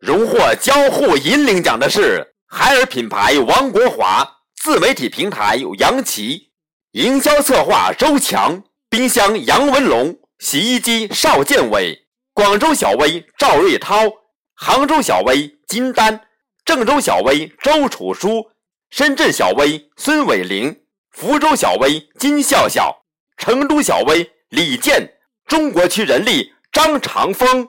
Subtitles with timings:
[0.00, 4.26] 荣获交互引领奖的是海尔品牌王国华，
[4.56, 6.50] 自媒体平台杨琦，
[6.92, 14.10] 营销策划周强，冰箱杨文龙，洗衣机邵建伟，广州小薇赵瑞涛，
[14.54, 16.22] 杭州小薇金丹，
[16.64, 18.50] 郑州小薇周楚书，
[18.88, 20.80] 深圳小薇孙伟玲，
[21.10, 23.04] 福州小薇金笑笑，
[23.36, 25.12] 成都小薇李健，
[25.46, 27.68] 中国区人力张长峰。